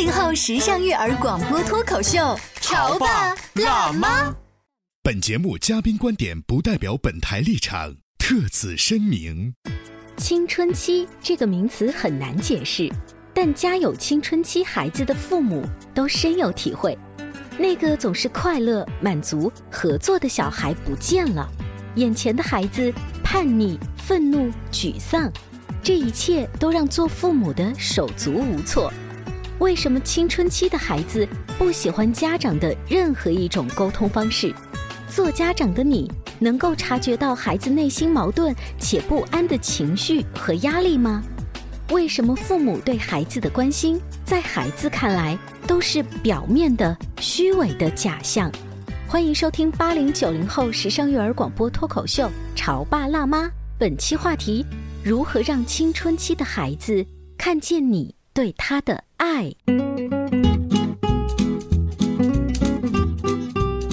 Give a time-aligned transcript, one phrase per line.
[0.00, 4.34] 八零后时尚育儿广播脱口秀，潮爸辣妈。
[5.02, 9.52] 本节目嘉宾观点不代表本台立场，特此声明。
[10.16, 12.90] 青春期这个名词很难解释，
[13.34, 16.96] 但家有青春期孩子的父母都深有体会。
[17.58, 21.46] 那个总是快乐、满足、合作的小孩不见了，
[21.96, 22.90] 眼前的孩子
[23.22, 25.30] 叛逆、愤怒、沮丧，
[25.82, 28.90] 这一切都让做父母的手足无措。
[29.60, 34.54] 为什么青春期的孩子不喜欢家长的任何一种沟通方式？
[35.06, 41.22] 做家长的你能够察觉到孩子内心矛盾且不安的情绪和压力吗？
[41.90, 48.50] 为什么父母对孩子的关心，在孩子看来都是表面的、虚伪的假象？
[49.06, 53.44] 欢迎收听八零九零后时尚育儿广播脱口秀《潮爸辣妈》，
[53.76, 54.64] 本期话题：
[55.04, 57.04] 如何让青春期的孩子
[57.36, 59.52] 看见你对他的爱？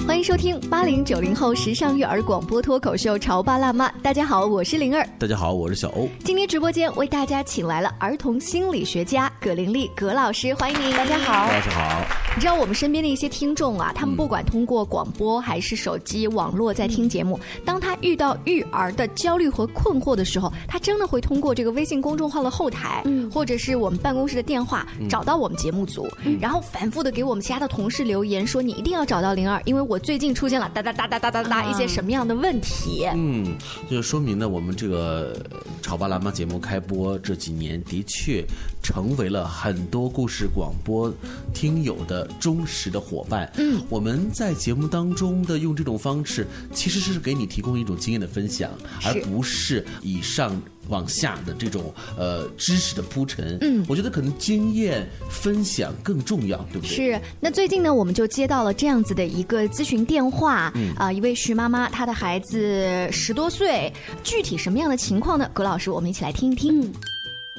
[0.06, 3.88] 欢迎收听八零九零后时尚育儿广播脱口秀《潮爸辣妈》。
[4.02, 5.06] 大家好，我是灵儿。
[5.18, 6.08] 大家好，我是小欧。
[6.24, 10.96] 今天直播间为大家请来了儿童心理学家葛玲丽葛老师，欢迎您。
[10.96, 12.27] 大家好，老师好。
[12.34, 26.06] 你知道我们身边的一些听众啊，他们不管通过广播还是手机网络在听节目，当他遇到育儿的焦虑和困惑的时候，他真的会通过这个微信公众号的后台，嗯，或者是我们办公室的电话找到我们节目组，
[26.40, 33.56] 然后反复的给我们其他的同事留言说：“你一定要找到灵儿，因为我最近出现了哒哒哒哒哒哒哒一些什么样的问题。”嗯，
[33.90, 35.34] 就说明呢，我们这个
[35.82, 38.44] 《潮爸辣妈》节目开播这几年，的确
[38.80, 41.12] 成为了很多故事广播
[41.52, 43.50] 听友的忠实的伙伴。
[43.56, 48.70] 嗯，我们在节目当中的用这种方式，其实是给你提供一种经验的分享，
[49.04, 53.58] 而不是以上往下的这种呃知识的铺陈。
[53.60, 56.96] 嗯，我觉得可能经验分享更重要，对不对？
[56.96, 57.20] 是。
[57.40, 65.48] 那最近呢，我们就接到了这样子的一个咨询电话，啊、一位徐妈妈，她的孩子十多岁，具体什么样的情况呢？
[65.52, 66.90] 葛老师，我们一起来听一听。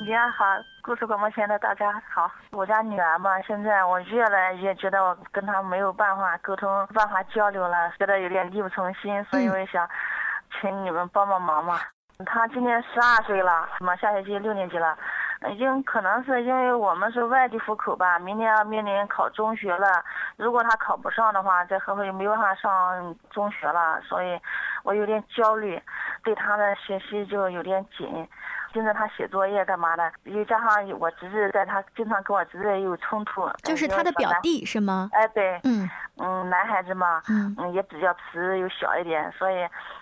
[0.02, 0.46] 你好，
[0.82, 2.32] 故事广播前的大家好。
[2.52, 9.88] 我家女儿嘛，现在我越来越觉得我跟她没有办法沟通、办法交流了，觉得有点力不从心，所以我也想
[10.62, 11.80] 请你们帮帮忙嘛。
[12.26, 14.98] 她今年十二岁了，嘛下学期六年级了，
[15.50, 20.02] 已经可能是因为我们是外地户口吧，明年要面临考中学了。
[20.38, 24.40] 如果她考不上的话，在合肥没有办法上中学了，所以
[24.84, 25.82] 我有点焦虑，
[26.24, 28.26] 对她的学习就有点紧。
[28.74, 30.12] 盯着他写作业干嘛的？
[30.24, 35.10] 又加上我侄子在他经常跟我侄子有冲突，就是他的表弟是吗？
[35.14, 39.56] 哎，对，嗯嗯，男孩子嘛，嗯也比较皮又小一点，所以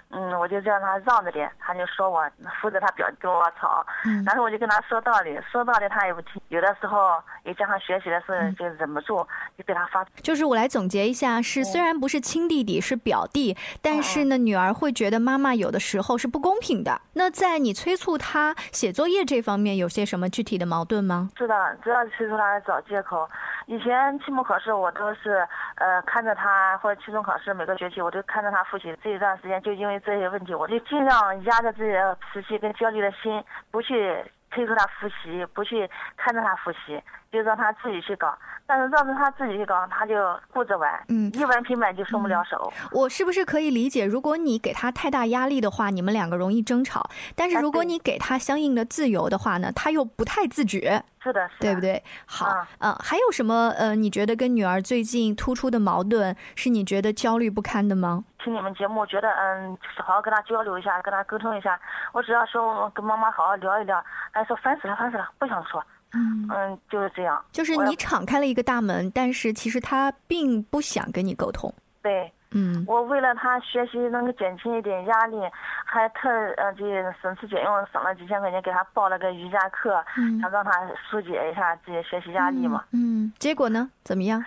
[0.09, 2.23] 嗯我就让他让着点，他就说我
[2.61, 3.85] 扶着他表弟跟我吵，
[4.25, 9.17] 然后我就跟他说道理，说道理他也不听，有的时候也加上学习的事就忍不住
[9.57, 10.05] 就给他发。
[10.21, 17.01] 就是我来总结一下，是虽然不是亲弟弟，是表弟，但是呢，女儿会觉得妈妈有的时候是不公平的。
[17.13, 21.29] 那在你催促他写作业这方面，有些什么具体的矛盾吗？
[21.37, 23.29] 是的，主要催促他找借口。
[23.65, 25.45] 以前期末考试我都是
[25.75, 28.95] 呃看着他，或者期中考试每个学期我都看着他复习。
[29.03, 34.15] 这一段时间就因为这些问题，我就尽量压着自己的脾气跟焦虑的心，不去
[34.51, 37.01] 催促他复习，不去看着他复习，
[37.31, 38.37] 就让他自己去搞。
[38.69, 40.13] 但是让着他自己去搞，他就
[40.51, 42.69] 顾着玩，嗯，一玩平板就松不了手。
[42.91, 46.99] 我是不是可以理解，如果你给他太大压力的话，你们两个容易争吵；
[47.33, 51.01] 但是如果你给他相应的自由的话呢，他又不太自觉。
[51.23, 52.01] 是的，是的对不对？
[52.25, 52.45] 好，
[52.79, 58.23] 嗯呃，还有什么呃，你觉得跟女儿最近突出的矛盾是你觉得焦虑不堪的吗？
[58.43, 61.79] 听你们节目，觉得嗯，就是好好跟他交流一下，跟他沟通一下。
[62.13, 65.83] 我只要说跟妈妈好好聊一聊，还说烦死了，烦死了，不想说。
[66.13, 67.43] 嗯嗯，就是这样。
[67.51, 71.73] 就是你敞开了一个大门，但是其实他并不想跟你沟通。
[72.01, 75.37] 对，嗯我为了他学习能够减轻一点压力，
[75.83, 76.85] 还特呃这
[77.21, 80.71] 省吃俭用省了几千块钱给他报了个瑜伽课，嗯想让他
[81.09, 82.85] 疏解一下自己学习压力嘛。
[82.93, 84.41] 嗯，结果呢怎么样？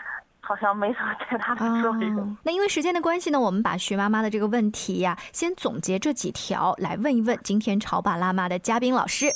[0.50, 2.18] 好像没什么太大的作用。
[2.18, 9.26] 哦，那因为时间的关系呢，我们把徐妈妈的这个问题呀、先总结这几条来问一问今天潮爸辣妈的嘉宾老师。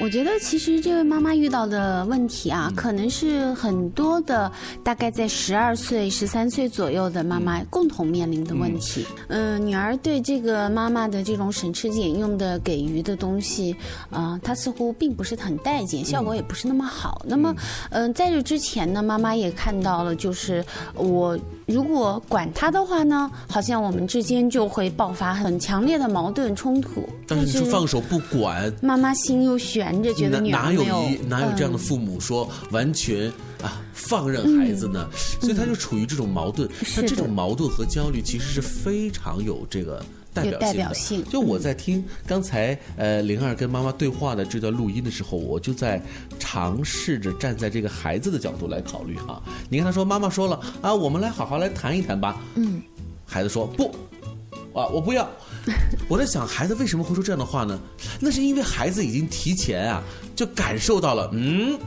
[0.00, 4.50] 我觉得其实这位妈妈遇到的问题啊，可能是很多的
[4.82, 9.06] 大概在十二岁、十三岁左右的妈妈共同面临的问题。
[9.28, 13.74] 嗯、女儿对这个妈妈的这种省吃俭用的给予的东西，
[14.10, 17.22] 啊、她似乎并不是很待见，效果也不是那么好。
[17.24, 17.54] 那么，
[17.90, 20.64] 嗯、在这之前呢，妈妈也看到了，就是
[20.96, 27.08] 我如果管他的话呢，好像我们之间就会爆发很强烈的矛盾冲突。
[27.26, 33.28] 但是你说放手不管，妈妈心又悬着，觉得哪哪有一哪有这样的嗯父母说完全
[33.62, 35.08] 啊放任孩子呢？
[35.40, 36.68] 所以他就处于这种矛盾。
[36.96, 40.04] 那这种矛盾和焦虑其实是非常有这个。
[40.34, 46.02] 代表性的有代表性就我在听刚才呃灵儿跟妈妈对话的这段录音的时候，我就在
[46.38, 49.40] 尝试着站在这个孩子的角度来考虑哈。
[49.70, 52.40] 你看他说妈妈说了啊，我们来好好来谈一谈吧。
[52.56, 52.82] 嗯，
[53.24, 53.94] 孩子说不，
[54.74, 55.28] 啊，我不要。
[56.08, 57.78] 我在想，孩子为什么会说这样的话呢？
[58.20, 60.02] 那是因为孩子已经提前啊，
[60.34, 61.78] 就感受到了，嗯，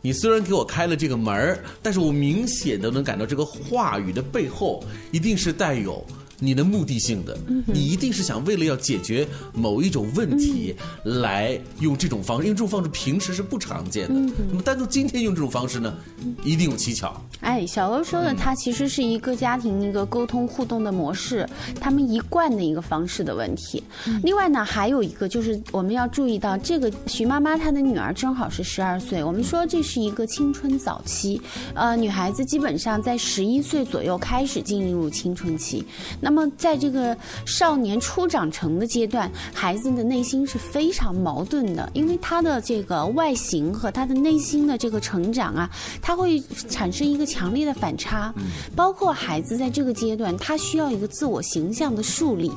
[0.00, 6.04] 你虽然给我开了这个门儿，但是我明显的能感到这个话语的背后一定是带有。
[6.40, 7.36] 你的目的性的，
[7.66, 10.74] 你一定是想为了要解决某一种问题，
[11.04, 14.32] 来用这种方式，因为这种方式平时是不常见的。
[14.48, 15.94] 那么单独今天用这种方式呢，
[16.44, 17.20] 一定有蹊跷。
[17.40, 21.48] 哎，小欧说的，它其实是一个家庭一个沟通互动的模式，
[21.80, 23.82] 他们一贯的一个方式的问题。
[24.22, 31.40] 另外呢，还有一个就是我们要注意到，这个徐妈妈她的女儿正好是十二岁，我们说这是一个青春早期，
[31.74, 35.84] 呃，女孩子基本上在十一岁左右开始进入青春期。
[36.20, 37.16] 那么在这个
[37.46, 45.70] 少年初长成的阶段，孩子的内心是非常矛盾的，因为他的这个外形和他的内心的这个成长啊，
[46.02, 48.32] 他会产生一个强烈的反差。
[48.74, 52.50] 包括孩子在这个阶段，他需要一个自我形象的树立。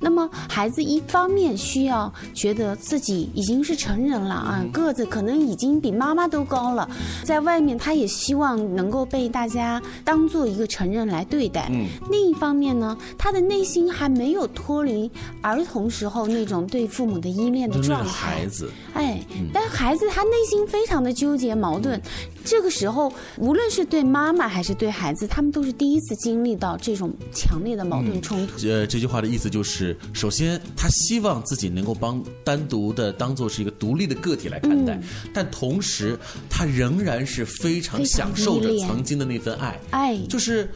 [0.00, 6.88] 那么孩子一方面需要觉得自己已经是成人了啊，个子可能已经比妈妈都高了，
[7.24, 11.70] 在外面他也希望能够被大家当做一个成人来对待。
[12.10, 15.10] 另一方面呢，他的内心还没有脱离
[15.40, 18.46] 儿童时候那种对父母的依恋的状态孩。
[18.46, 19.20] 子，哎，
[19.52, 22.00] 但孩子他内心非常的纠结矛盾，
[22.44, 28.66] 这个时候无论是对妈妈还是对孩子，他们都是第一次经历到这种强烈的矛盾冲突。
[28.66, 34.98] 呃，这句话的意思就是，首先他希望自己能够帮单独的当做是一个独立的个体来看待，
[35.32, 36.18] 但同时
[36.48, 39.78] 他仍然是非常享受着曾经的那份爱。
[39.90, 40.68] 哎，就是，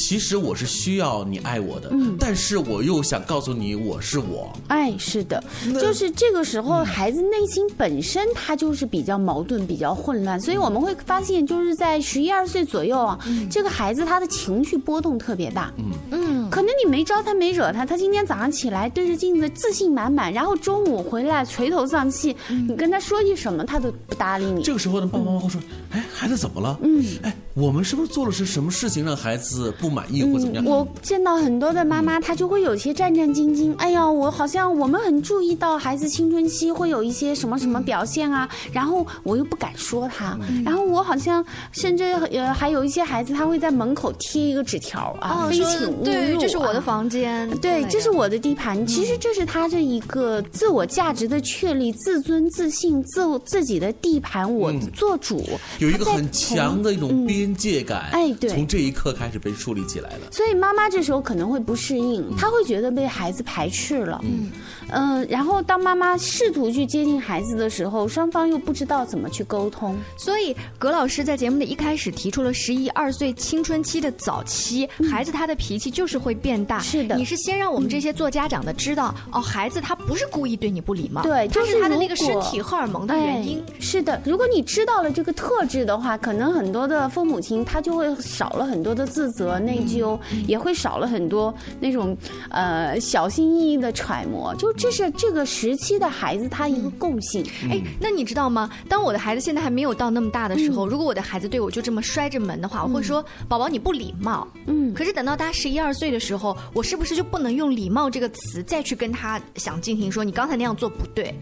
[0.00, 4.50] 其实我是需要你爱我的，但是我又想告诉你我是我。
[4.68, 5.44] 哎，是的，
[5.78, 13.18] 就是这个时候，孩子内心本身他就是比较矛盾、比较混乱，所以我们会发现，就是在十一二岁左右啊，
[13.50, 15.70] 这个孩子他的情绪波动特别大。
[15.76, 15.92] 嗯。
[16.12, 22.36] 嗯，可能你没招他、没惹他，他今天早上起来对着镜子自信满满，然后中午回来垂头丧气，
[22.68, 24.62] 你跟他说句什么，他都不搭理你。
[24.62, 25.58] 这个时候呢，爸爸妈妈会说
[25.90, 26.78] ：“哎，孩子怎么了？
[26.82, 33.74] 嗯，哎，我们是不是做了是什么事情让孩子不满意或怎么样？”我见到很多的妈妈，她就会有些战战兢兢。
[33.78, 48.86] 哎呀，我好像我们很注意到孩子青春期会有一些什么什么表现啊，然后我又不敢说他，然后我好像甚至呃还有一些孩子他会在门口贴一个纸条啊，非说请勿入，是我的啊房间，对，这是我的地盘。
[48.86, 55.42] 其实这是他这一个自我价值的确立、自尊、自信、自自己的地盘，我做主，
[55.78, 57.30] 有一个很强的一种嗯。
[57.30, 60.32] 边界感，哎对从这一刻开始被树立起来了。
[60.32, 64.20] 所以妈妈这时候可能会不适应，她会觉得被孩子排斥了。
[64.24, 64.50] 嗯，
[64.90, 69.96] 呃，然后当妈妈试图去接近孩子的时候，双方又不知道怎么去沟通。
[70.16, 76.78] 所以葛老师在节目的一开始提出了十一二岁青春期的早期，孩子他的脾气就是会变大。
[76.80, 83.58] 是的你是先让我们这些做家长的知道，哦，孩子他不是故意对你不礼貌，对他就是如他的那个身体荷尔蒙的原因。
[83.58, 92.16] 哎是的，如果你知道了这个特质的话，可能很多的父母亲他就会少了很多的自责、内疚，也会少了很多那种
[92.50, 94.54] 呃小心翼翼的揣摩。
[94.56, 97.44] 就就这是这个时期的孩子他一个共性。
[97.70, 98.70] 哎，那你知道吗？
[98.88, 104.94] 当我的孩子现在还没有到那么大的时候，如果我的孩子对我就这么摔着门的话，我会说：“宝宝，你不礼貌。”嗯。
[104.94, 111.34] 可是等到他十一二岁的时候，我是不是就不能用“礼貌”这个词再去跟他想进行说你刚才那样做不对？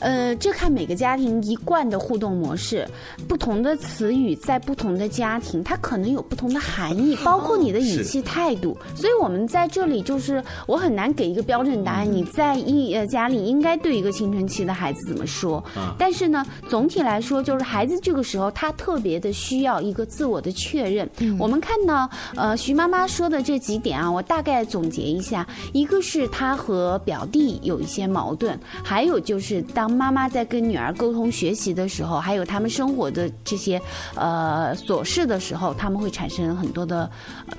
[0.00, 2.86] 呃，这看每个家庭一贯的互动模式，
[3.26, 8.76] 不同的词语在不同的家庭，它可能有不同的含义，包括你的语气态度。
[8.94, 12.02] 所以我们在这里就是我很难给一个标准答案。
[12.12, 15.62] 你在一呃家里应该对一个青春期的孩子怎么说？
[15.98, 21.08] 但是呢，总体来说，就是孩子这个时候他特别的需要一个自我的确认。
[21.38, 33.80] 我们看到呃徐妈妈说的这几点啊，我大概总结一下：一个是他和表弟有一些矛盾，还有就是当妈妈在跟女儿沟通学习的时候，还有他们生活的这些
[34.14, 37.10] 呃琐事的时候，他们会产生很多的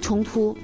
[0.02, 0.58] 冲突。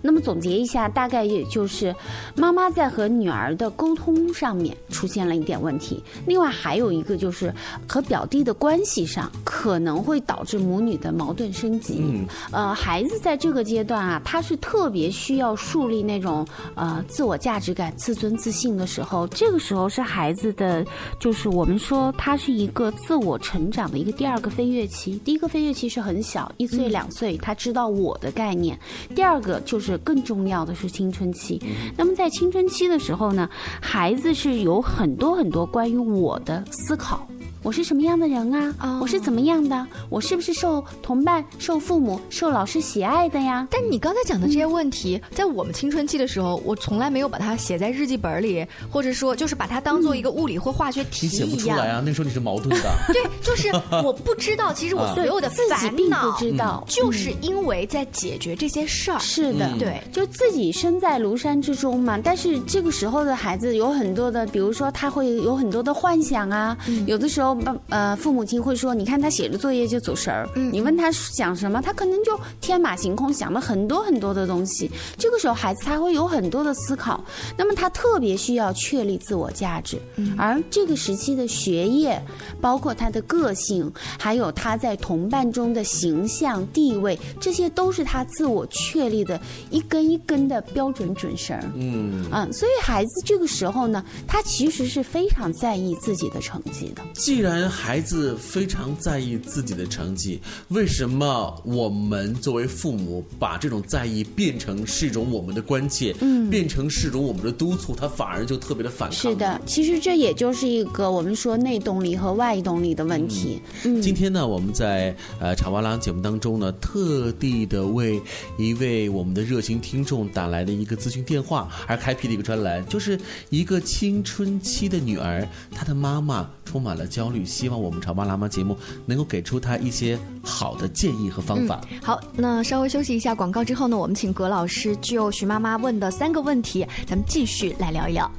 [0.00, 1.94] 那么总结一下，大概也就是
[2.34, 6.02] 妈妈在和女儿的沟通上面出现了一点问题。
[6.26, 7.52] 另外还有一个就是
[7.88, 11.98] 和表弟的关系上可能会导致母女的矛盾升级。
[12.00, 19.26] 嗯，呃，孩子在这个阶段啊，他是特别需要树立那种呃自我价值感、自尊自信的时候。
[19.28, 20.84] 这个时候是孩子的，
[21.18, 25.18] 就是我们说他是一个自我成长的一个第二个飞跃期。
[25.24, 28.78] 第一个飞跃期是很小，一岁两岁，他知道我的概念。
[29.14, 29.98] 第二个就是。
[30.04, 31.62] 更重要的是青春期。
[31.96, 33.48] 那么在青春期的时候呢，
[33.80, 37.26] 孩子是有很多很多关于我的思考。
[37.62, 38.98] 我是什么样的人啊？
[39.00, 39.86] 我是怎么样的？
[40.08, 43.66] 我是不是受同伴、受父母、受老师喜爱的呀？
[43.70, 51.48] 但你刚才讲的这些问题，在我们青春期的时候，我从来没有把它写在日记本里，或者说就是把它当做一个物理或化学题一样。
[51.48, 52.02] 你写不出来啊？
[52.04, 52.90] 那时候你是矛盾的。
[53.12, 53.70] 对，就是
[54.04, 59.20] 我不知道，其实我所有的烦恼，知道，就是因为在解决这些事儿。
[59.20, 62.18] 是的，对，就自己身在庐山之中嘛。
[62.18, 66.76] 但是这个时候的孩子有很多的，比如说他会有很多的幻想啊，
[67.06, 67.51] 有的时候。
[67.88, 74.90] 呃，父母亲会说：“你看他写着作业就走神儿。”你问他想什么，他可能就天马行空，想了很多很多的东西。
[75.16, 77.24] 这个时候，孩子他会有很多的思考。
[77.56, 80.00] 那么，他特别需要确立自我价值。
[80.36, 82.20] 而这个时期的学业，
[82.60, 89.40] 包括他的个性，还有他在同伴中的形象地位，这些都是他自我确立的
[89.70, 91.58] 一根一根的标准准绳。
[91.74, 97.02] 嗯嗯，所以孩子这个时候呢，他其实是非常在意自己的成绩的。
[97.14, 109.18] 既然孩子非常在意自己的成绩，为什么我们作为父母把这种在意变成是一种我们的关切，嗯，变成是一种我们的督促，他反而就特别的反抗。
[109.32, 113.60] 是的，其实这也就是一个我们说内动力和外动力的问题。
[113.84, 118.20] 嗯，今天呢，我们在呃茶哇拉节目当中呢，特地的为
[118.58, 123.18] 一位我们的热心听众打来的一个咨询电话而开辟的一个专栏，就是
[123.50, 127.82] 一个青春期的女儿，她的妈妈充满了焦虑，希望。
[127.82, 128.76] 我们潮爸辣妈节目
[129.06, 131.80] 能够给出他一些好的建议和方法。
[132.02, 138.30] 好，那稍微休息一下广告之后呢，我们请葛老师就徐妈妈问的三个问题，咱们继续来聊一聊。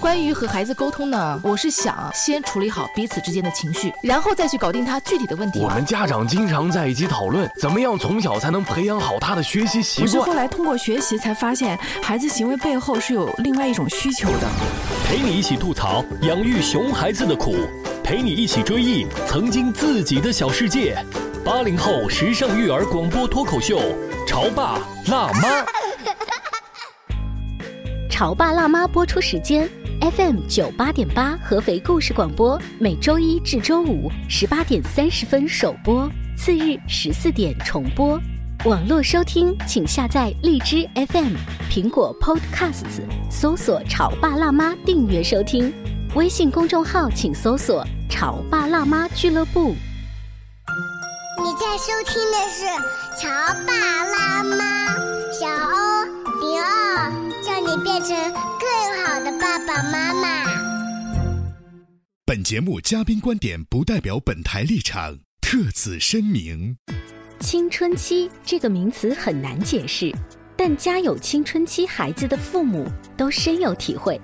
[0.00, 5.58] 关于和孩子沟通呢，我是想先处理好彼此之间的情绪，然后再去搞定他具体的问题。
[5.60, 10.08] 我们家长经常在一起讨论，怎么样从小才能培养好他的学习习惯。
[10.08, 14.48] 是后来通过学习才发现，孩子行为背后是有另外一种需求的。
[15.04, 17.54] 陪你一起吐槽养育熊孩子的苦。
[18.02, 20.96] 陪你一起追忆曾经自己的小世界，
[21.44, 23.78] 八零后时尚育儿广播脱口秀，
[24.26, 25.64] 潮爸辣妈。
[28.10, 29.68] 潮爸辣妈播出时间
[30.00, 38.18] ：FM 九八点八合肥故事广播，每周一至周五十八点三十分首播，次日十四点重播。
[38.64, 41.36] 网络收听，请下载荔枝 FM、
[41.70, 45.70] 苹果 Podcasts，搜索“潮爸辣妈”订阅收听。
[46.14, 49.74] 微信公众号请搜索“潮爸辣妈俱乐部”。
[51.44, 52.64] 你在收听的是
[53.20, 53.28] 《潮
[53.66, 54.56] 爸辣妈》，
[55.38, 56.04] 小欧
[56.40, 57.12] 零二，
[57.44, 60.46] 叫你变成更好的爸爸妈妈。
[62.24, 66.78] 本节目嘉宾观点不代表本台立场，特此声明。
[67.44, 70.10] 青春期这个名词很难解释，
[70.56, 72.86] 但家有青春期孩子的父母
[73.18, 74.18] 都深有体会。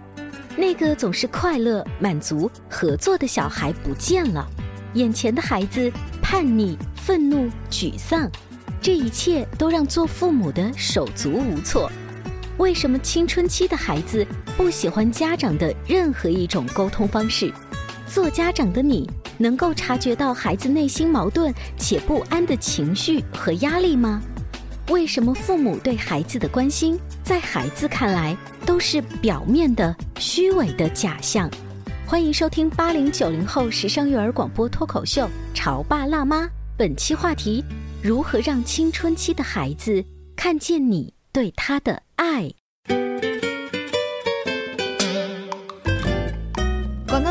[0.57, 4.49] 那个总是快乐、满足、合作的小孩不见了，
[4.95, 8.27] 眼前的孩子叛逆、愤怒、沮丧，
[8.81, 11.93] 这一切都让做父母的手足无措。
[12.57, 17.53] 为什么青春期的孩子不喜欢家长的任何一种沟通方式？
[18.13, 24.21] 做家长的你能够察觉到孩子内心矛盾且不安的情绪和压力吗？
[24.89, 28.37] 为什么父母对孩子的关心，在孩子看来？
[28.67, 31.49] 都是表面的、虚伪的假象。
[32.05, 36.43] 欢迎收听八零九零后时尚育儿广播脱口秀《潮爸辣妈》，
[36.77, 37.65] 本期话题：
[38.03, 42.51] 如何让青春期的孩子看见你对他的爱。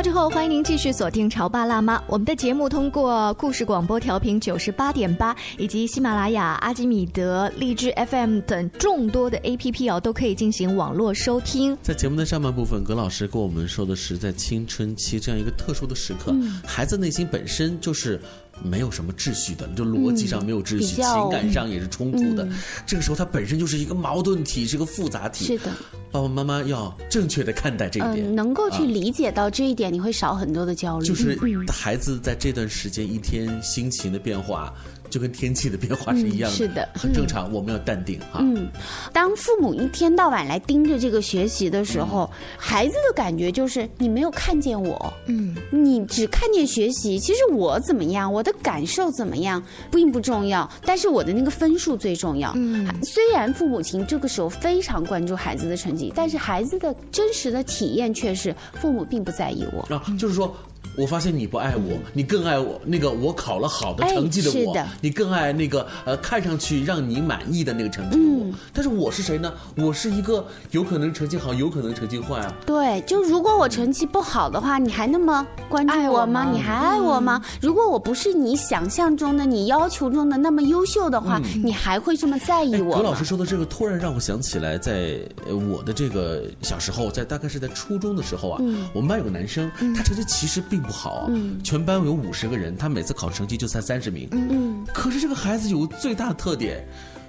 [0.10, 1.96] 之后，欢迎您继续锁定《潮爸辣妈》。
[2.08, 11.78] 我们的节目通过故事广播调频九十八点八，以及喜马拉雅、阿基米德、荔枝 FM 等众多的 APP 哦，都可以进行网络收听。
[11.84, 18.20] 在节目的上半部分，葛老师跟我们说的是，在青春期这样一个特殊的时刻，嗯孩子内心本身就是。
[18.64, 22.44] 没有什么秩序的，就逻辑上没有秩序，嗯情感上也是冲突的。
[22.46, 25.46] 嗯这个时候，它本身就是一个矛盾体，是个复杂体。
[25.46, 25.72] 是的，
[26.12, 31.06] 爸爸妈妈要正确的看待这一点，嗯，能够去啊理解到这一点，你会少很多的焦虑。
[31.06, 34.74] 就是嗯孩子在这段时间一天心情的变化，
[35.10, 37.52] 就跟天气的变化是一样的，嗯是的很正常。
[37.52, 38.40] 我们要淡定哈。
[38.42, 38.68] 嗯，
[39.12, 47.20] 当父母一天到晚来盯着这个学习的时候，孩子的感觉就是你没有看见我，嗯，你只看见学习。
[47.20, 49.62] 其实我怎么样，我的感受怎么样，
[49.92, 52.52] 并不重要，但是我的那个分数最重要。
[52.56, 59.96] 嗯，虽然父母亲这个时候非常关注孩子的成绩，但是孩子的真实的体验却是父母并不在意我。
[59.96, 60.56] 啊，就是说。
[61.00, 62.80] 我发现你不爱我，你更爱我。
[62.86, 68.44] 那个我考了好的成绩的我，哎是的你更爱那个呃看上去让你满意的那个成绩的我。
[68.44, 69.54] 嗯但是我是谁呢？
[69.76, 72.54] 我是一个有可能成绩好，有可能成绩坏啊。
[72.66, 76.50] 对，就如果我成绩不好的话，你还那么关注我吗？
[76.52, 77.42] 你还爱我吗？
[77.62, 82.98] 如果我不是你想象中的、你要求中的那么优秀的话，你还会这么在意我吗？
[82.98, 91.60] 葛老师说的这个，突然让我想起来在，呃我的这个小时候，在大概是在初中的时候啊，嗯我们班有个男生，他成绩其实并不好啊，嗯。
[91.64, 94.86] 全班有五十个人，他每次考成绩就才三十名，嗯。
[94.94, 96.86] 可是这个孩子有最大的特点。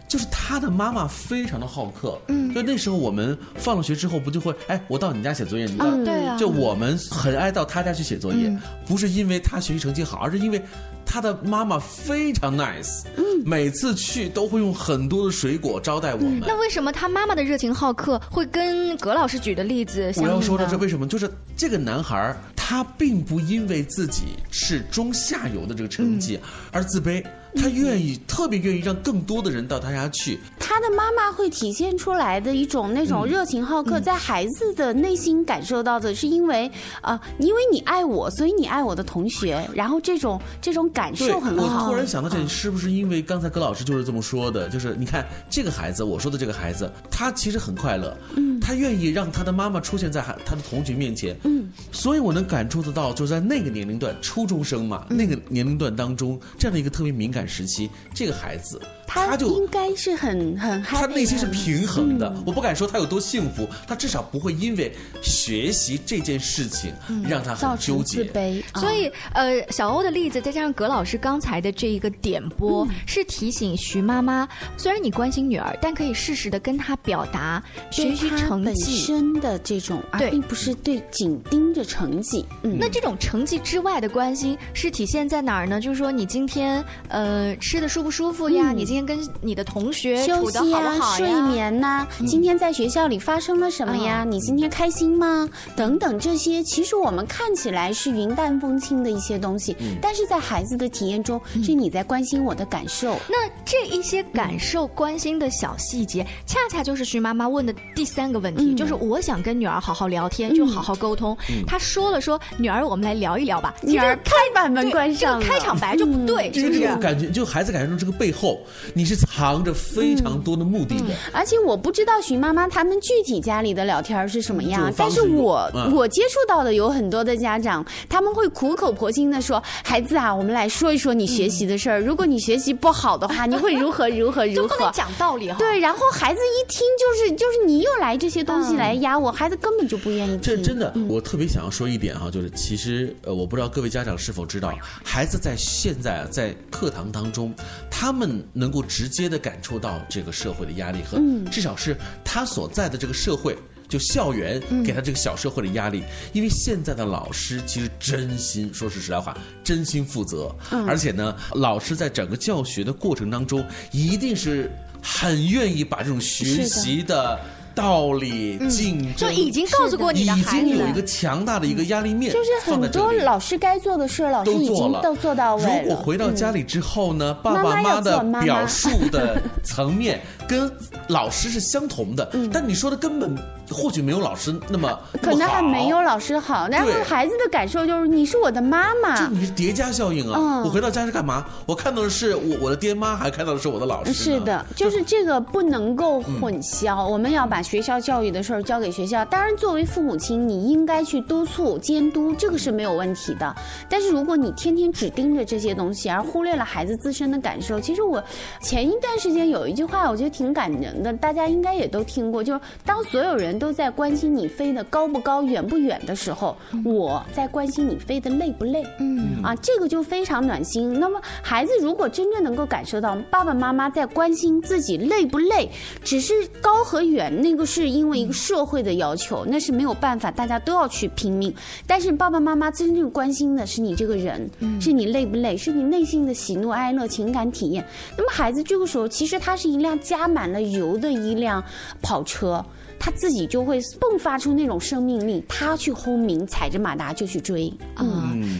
[0.08, 6.04] 就是他的妈妈非常的好客，嗯，就那时候我们放了学之后，不就会，哎，我到你家写作业，你到，嗯。
[6.04, 6.36] 对啊。
[6.36, 8.60] 就我们很爱到他家去写作业，嗯。
[8.84, 10.60] 不是因为他学习成绩好，而是因为
[11.06, 16.40] 他的妈妈非常 nice，嗯，每次去都会用很多的水果招待我们。
[16.40, 20.24] 那为什么他妈妈的热情好客会跟葛老师举的例子相？
[20.24, 21.06] 我要说的是为什么？
[21.06, 22.36] 就是这个男孩儿
[22.70, 26.38] 他并不因为自己是中下游的这个成绩
[26.70, 27.20] 而自卑，
[27.56, 30.38] 他愿意特别愿意让更多的人到他家去。
[30.58, 36.66] 他的妈妈会体现出来的一种那种热情好客，在孩子的内心感受到的是因为
[37.00, 41.86] 啊、呃因为你爱我，所以你爱我的同学，然后这种这种感，受很好。
[41.86, 44.68] 我突然想到这里，是不是因为刚才葛老师就是这么说的？
[44.68, 58.80] 就是你看这个孩子，我说的这个孩子，他其实很快乐，嗯，他愿意让他的妈妈出现在孩他的同学面前，嗯，所以我能感触得到，就在那个年龄段，初中生嘛，嗯那个年龄段当中，这样的一个特别敏感时期，这个孩子
[59.12, 66.92] 他就应该是很很 happy 他内心是平衡的，嗯我不敢说他有多幸福，他至少不会因为学习这件事情
[67.28, 68.24] 让他很纠结。
[68.24, 68.62] 自卑。
[68.74, 82.44] 所以，呃，小欧的例子，再加上葛老师刚才的这一个点拨，嗯是提醒徐妈妈，虽然你关心女儿，但可以适时的跟她表达学习成绩的这种，而对并不是对紧盯着成绩。
[82.62, 85.80] 嗯，那这种成绩之外的关心是体现在哪儿呢？
[85.80, 88.72] 就是说，你今天呃吃的舒不舒服呀？
[88.72, 91.16] 嗯你今天跟你的同学休息呀、好好？
[91.16, 94.24] 睡眠呐、今天在学校里发生了什么呀？
[94.28, 95.48] 你今天开心吗？
[95.76, 103.16] 等等这些，其实我们看起来是云淡风轻的一些东西，但是在孩子的体验中，是你在关心我的感受。
[103.28, 111.36] 那这一些感受、关心的小细节，恰恰就是徐妈妈问的第三个问题，嗯就是我想跟女儿好好聊天，就好好沟通。
[111.48, 113.74] 嗯她说了说，女儿，我们来聊一聊吧。
[113.82, 116.80] 女儿开把门关上了，这个开场白就不对，就是是不是？
[116.80, 118.60] 这种感觉，就孩子感觉中这个背后，
[118.94, 121.14] 你是藏着非常多的目的的。
[121.32, 132.00] 而且我不知道徐妈妈他们具体家里的聊天是什么样但是我、嗯我接触到的有很多的家长，他们会苦口婆心的说：“孩子啊，我们来说一说你学习的事儿。
[132.00, 135.56] 如果你学习不好的话，你会如何如何如何。”就不能讲道理哈。
[135.58, 140.40] 对，然后孩子一听就是就是你又来这些东西来压我，孩子根本就不愿意听。
[140.40, 144.72] 这真的，我特别想要说一点哈，就是其实呃，我不知道各位家长是否知道，
[145.02, 147.52] 孩子在现在啊，在课堂当中，
[147.90, 153.56] 他们能够直接的感受到这个社会的压力和嗯至少是他所在的这个社会。
[153.88, 164.70] 就校园给他这个小社会的压力，因为现在的老师其实真心说是实在话，真心负责，嗯而且呢，老师在整个教学的过程当中，一定是
[165.02, 167.40] 很愿意把这种学习的。
[167.74, 168.68] 道理、嗯。
[168.68, 170.66] 竞争，就已经告诉过你的已孩子。
[170.66, 175.82] 了经有一个强大的一个压力面，就是很多老师该做的事，老师已都做了，经都做到位了。
[175.82, 178.44] 如果回到家里之后呢，爸爸妈妈妈的要做妈妈。
[178.50, 180.68] 表述的层面跟
[181.06, 183.38] 老师是相同的，但你说的根本
[183.70, 186.66] 或许没有老师那么可能还没有老师好。
[186.66, 190.36] 然后孩子的感受就是你是我的妈妈就，你是叠加效应啊！
[190.36, 191.46] 嗯我回到家是干嘛？
[191.66, 194.12] 我看到的是我我的爹妈，还看到的是我的老师。
[194.12, 197.06] 是的，就是这个不能够混淆。
[197.06, 199.24] 我们要把学校教育的事儿交给学校。
[199.26, 203.54] 当然，作为父母亲，你应该去督促、监督，这个是没有问题的。
[203.88, 208.22] 但是，如果你天天只盯着这些东西，而忽略了孩子自身的感受，其实我
[208.60, 218.82] 前一段时间有一句话，我觉得挺感人的，大家应该也都听过，就是当所有人都在关心你飞得高不高、远不远的时候，我在关心你飞得累不累。
[219.00, 220.98] 嗯啊，这个就非常暖心。
[220.98, 225.68] 那么，孩子如果真正能够感受到爸爸妈妈在关心自己累不累，
[226.02, 231.54] 只是高和远，那个是因为一个社会的要求，那是没有办法，大家都要去拼命。
[231.86, 234.48] 但是爸爸妈妈真正关心的是你这个人，
[234.80, 237.86] 是你累不累，是你内心的喜怒哀乐情感体验。
[238.16, 241.62] 那么孩子这个时候，其实他是一辆加满了油的一辆
[242.00, 242.64] 跑车。
[243.00, 247.72] 他自己就会迸发出那种生命力，他去轰鸣，踩着马达就去追。
[247.94, 248.04] 啊，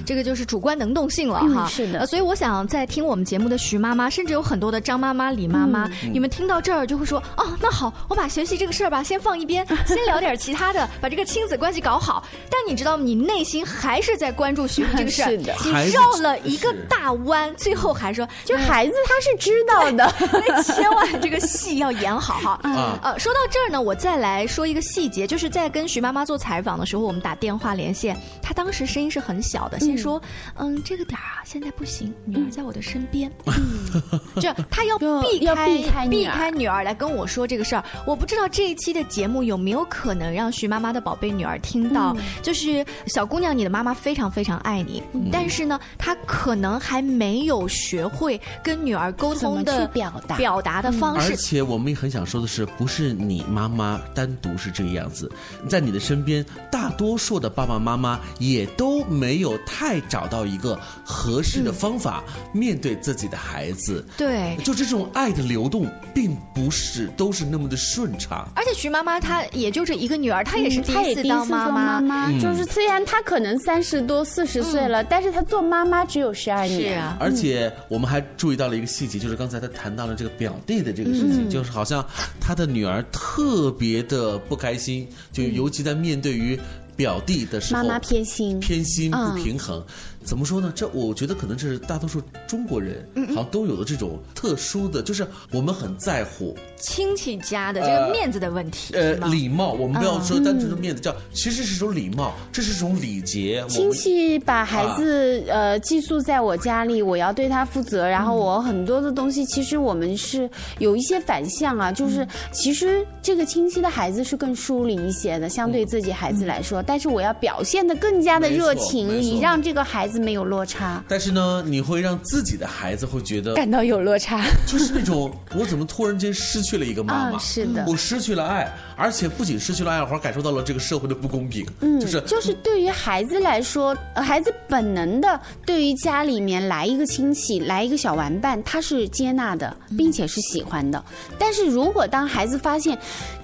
[0.07, 1.67] 这个就是主观能动性了嗯哈。
[1.69, 12.25] 是的呃所以我想在听我们节目的徐妈妈，甚至有很多的张妈妈、李妈妈，嗯你们听到这儿就会说：哦，那好，我把学习这个事儿吧先放一边， 先聊点其他的，把这个亲子关系搞好。
[12.49, 13.03] 但你知道吗？
[13.05, 20.13] 你内心还是在关注学习这个事儿， 是的你绕了一个大弯，最后还说，就孩子他是知道的，
[20.49, 22.59] 那 千万这个戏要演好哈。
[22.63, 30.21] 啊呃，说到这儿呢，我再来说一个细节，就是在跟徐妈妈做采访的时候，我们打电话连线，她当时声音是很小的，先说，
[30.57, 34.01] 嗯，这个点儿啊，现在不行，女儿在我的身边，嗯，
[34.41, 37.85] 就她要避开要避开女避儿开女儿来跟我说这个事儿。
[38.07, 42.23] 我不知道这一期的节目有没有可能让徐妈妈的宝贝女儿听到，嗯。
[42.43, 50.37] 就是小姑娘，你的妈妈非常非常爱你，但是呢，她可能还没有学会跟女儿沟通的表达？
[50.37, 51.33] 表达的方式。
[51.33, 51.37] 而。
[51.37, 55.31] 且我们也很想说的是，不是你妈妈单独是这个样子，
[55.67, 64.05] 在你的身边，大多数的爸爸妈妈也都没有太找到一个合适的方法面对自己的孩子。
[64.19, 68.47] 对，就这种爱的流动，并不是都是那么的顺畅。
[68.55, 72.39] 而且徐妈妈她也就这一个女儿，她也是第她一次当妈妈妈，嗯。
[72.39, 76.93] 就是虽然她可能三十多、四十岁了，但是她做妈妈只有十二年。
[76.93, 81.49] 是啊，而且我们还注意到了一个细节，就是刚才她谈到了这个表弟的这个事情，嗯。
[81.49, 82.05] 就是好像
[82.39, 86.59] 她的女儿特别的不开心，就尤其在面对于
[86.97, 89.83] 表弟的时候，妈妈偏心，偏心不嗯平衡。
[90.23, 90.71] 怎么说呢？
[90.75, 100.25] 这我觉得可能这是大多数中国人好像都有的这种特殊的，就是我们很在乎亲戚家的这个面子的问题，呃礼貌，我们不要嗯。
[100.25, 103.65] 说单纯的面子，叫其实是一种礼貌，这是一种礼节。
[103.69, 119.37] 亲戚把孩子、呃寄宿在我家里，我要对他负责，然后我很多的东西，其实我们是有一些反向啊，就是其实这个亲戚的孩子是更疏离一些的，相对自己孩子来说，但是我要表现的更加的热情，没错没错。
[119.37, 124.43] 以让这个孩子没有落差，但是呢，你会让自己的孩子会觉得感到有落差。
[124.67, 127.37] 就是那种 我怎么突然间失去了一个妈妈？
[127.37, 131.67] 啊是的我失去了爱，而且不仅失去了爱，我还感受到了这个社会的不公平。
[131.81, 141.03] 嗯，就是就是对于孩子来说，呃孩子本能的对于家里面来一个亲戚，来一个小玩伴，他是接纳的，并且是喜欢的。
[141.39, 142.99] 但是如果当孩子发现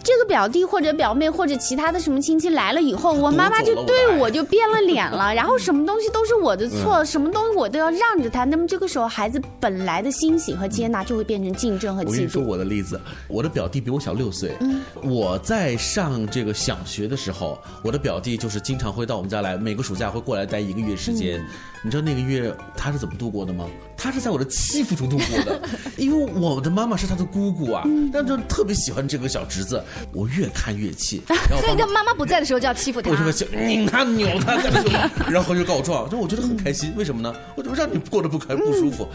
[0.07, 12.40] 这个表弟或者表妹或者其他的什么亲戚来了以后，我妈妈就对我就变了脸了， 然后什么东西都是我的错，什么东西我都要让着他，那么这个时候孩子本来的欣喜和接纳就会变成竞争和嫉我跟你说。
[12.40, 14.57] 我的例子，我的表弟比我小六岁。
[14.61, 21.40] 嗯我在上这个小学的时候，我的表弟就是经常会到我们家来，每个暑假会过来待一个月时间。
[21.40, 21.47] 嗯
[21.83, 23.67] 你知道那个月他是怎么度过的吗？
[23.97, 25.61] 他是在我的欺负中度过的，
[25.97, 31.23] 因为我的妈妈是他的姑姑啊，嗯但就特别喜欢这个小侄子，我越看越气。
[31.29, 33.17] 然后所以他妈妈不在的时候就要欺负他我。
[33.17, 36.93] 就会想拧他扭他干什么，然后就告状，就我觉得很开心。
[36.97, 37.35] 为什么呢？
[37.57, 39.09] 我就让你过得不开不舒服。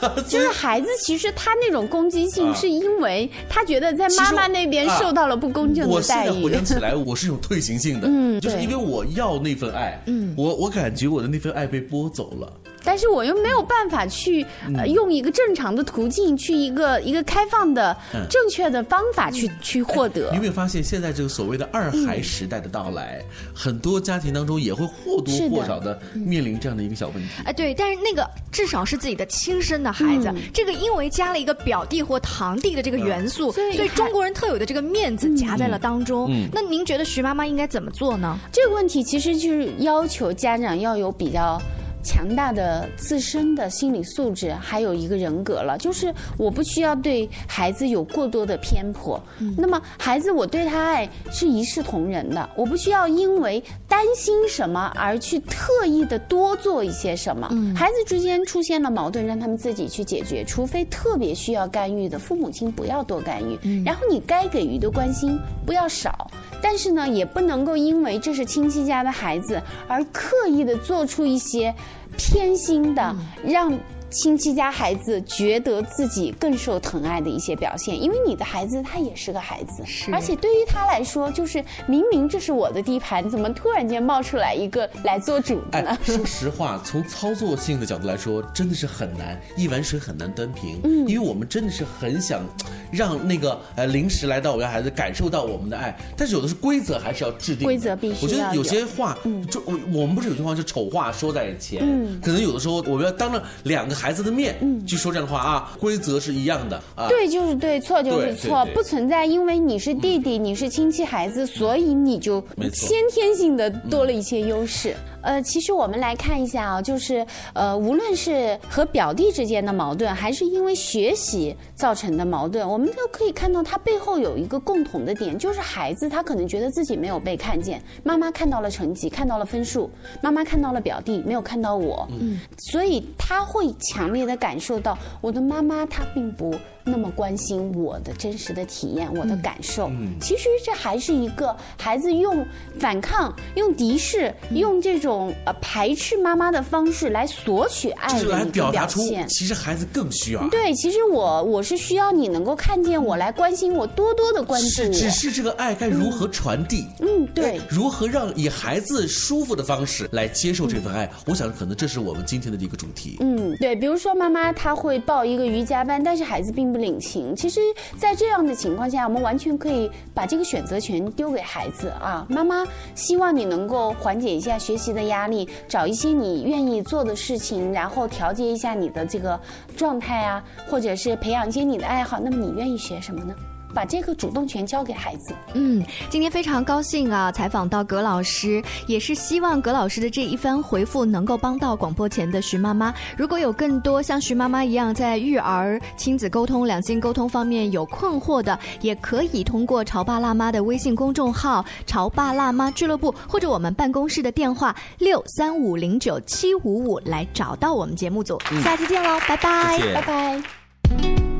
[0.28, 2.54] 就是孩子，其实他那种攻击性，啊。
[2.54, 6.44] 是因为他觉得在妈妈那边受到了不公正我现在的待遇。
[6.44, 10.34] 回想起来，我是有退行性的， 嗯就是因为我要那份爱，嗯。
[10.36, 12.52] 我我感觉我的那份爱被剥走了。
[12.82, 14.42] 但是我又没有办法去、
[14.74, 18.26] 呃、嗯用一个正常的途径，去一个一个开放的、嗯。
[18.30, 20.30] 正确的方法去、去获得。
[20.30, 20.40] 你有。
[20.40, 23.22] 没有发现，现在这个所谓的二孩时代的到来，
[23.54, 27.28] 很多家庭当中也会或多或少的面临这样的一个小问题。
[27.44, 36.30] 哎，对，但是那个至少是自己的亲生的孩子，嗯这个因为加了一个表弟或堂弟的这个元素，所以所以中国人特有的这个面子夹在了当中。
[36.52, 38.38] 那您觉得徐妈妈应该怎么做呢？
[38.52, 41.60] 这个问题其实就是要求家长要有比较。
[42.02, 45.78] 强大的自身的心理素质，还有一个人格了。
[45.78, 49.20] 就是我不需要对孩子有过多的偏颇。
[49.56, 57.48] 那么孩子，我对他爱是一视同仁的，我不需要因为担心什么而去特意的多做一些什么。
[57.74, 63.84] 孩子之间出现了矛盾，让他们自己去解决，除非特别需要干预的，父母亲不要多干预。
[63.84, 66.30] 然后你该给予的关心不要少，
[66.62, 71.74] 但是呢，也不能够因为这是亲戚家的孩子而刻意的做出一些
[72.16, 73.72] 偏心的让。
[74.10, 85.96] 亲戚家孩子觉得自己更受疼爱的一些表现，因为你的孩子他也是个孩子，而且对于他来说，就是明明这是我的地盘，怎么突然间冒出来一个来做主的呢？
[86.02, 90.80] 说实话，从操作性的角度来说，真的是很难，一碗水很难端平。
[90.82, 92.42] 嗯，因为我们真的是很想
[92.90, 98.26] 让那个呃临时来到我家孩子感受到我们的爱，但是有的是规则还是要制定，规则必须。
[98.26, 99.16] 我觉得有些话，
[99.48, 103.99] 就我我们不是有句话叫丑话说在前，嗯，可能有的时候我们要当着两个。
[104.00, 114.96] 孩子的面，嗯，去说这样的话啊，规则是一样的啊，对就是对，错就是错，不存在因为你是弟弟，你是亲戚孩子，所以你就先天性的多了一些优势。
[115.22, 129.90] 呃，其实我们来看一下啊，就是呃，无论是和表弟之间的矛盾，还是因为学习造成的矛盾，我们都可以看到他背后有一个共同的点，就是孩子他可能觉得自己没有被看见，妈妈看到了成绩，看到了分数，
[130.22, 136.54] 妈妈看到了表弟，没有看到我，嗯，所以他会强烈的感受到我的妈妈她并不。
[136.90, 139.90] 那么关心我的真实的体验，我的感受。
[140.20, 142.44] 其实这还是一个孩子用
[142.78, 149.28] 反抗、用敌视、用这种呃排斥妈妈的方式来索取爱的一个表现。
[149.28, 150.48] 其实孩子更需要。
[150.48, 154.88] 对，其实我我是需要你能够看见我，来关心我，多多的关注我。
[154.88, 156.86] 只是这个爱该如何传递？
[156.98, 157.60] 嗯，对。
[157.68, 161.08] 如何让以孩子舒服的方式来接受这份爱？
[161.26, 163.18] 我想可能这是我们今天的一个主题。
[163.20, 163.76] 嗯，对。
[163.76, 166.79] 比如说妈妈她会报一个瑜伽班，但是孩子并不。
[166.80, 167.60] 领情，其实，
[167.96, 172.26] 在这样的情况下，我们完全可以把这个选择权丢给孩子啊。
[172.28, 179.38] 妈妈希望你能够缓解一下学习的压力，找一些你愿意做的事情，然后调节一下你的这个
[179.76, 182.18] 状态啊，或者是培养一些你的爱好。
[182.18, 183.34] 那么，你愿意学什么呢？
[183.74, 185.34] 把这个主动权交给孩子。
[185.54, 192.92] 嗯，今天非常高兴啊，采访到葛老师，也是希望葛老师的这一番回复能够帮到广播前的徐妈妈。
[193.16, 208.38] 如果有更多像徐妈妈一样在育儿、亲子沟通、两性沟通方面有困惑的，也可以通过潮爸辣妈的微信公众号“潮爸辣妈俱乐部”或者我们办公室的电话六三五零九七五五来找到我们节目组。
[208.62, 211.39] 下期见喽，拜拜，拜拜。